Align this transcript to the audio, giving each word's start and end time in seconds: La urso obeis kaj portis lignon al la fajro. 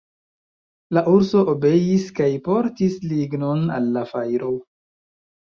La 0.97 1.03
urso 1.11 1.43
obeis 1.53 2.07
kaj 2.21 2.31
portis 2.49 2.97
lignon 3.13 3.63
al 3.77 3.93
la 3.99 4.05
fajro. 4.15 4.51